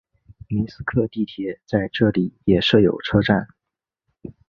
[0.47, 3.47] 明斯克地铁在这里也设有车站。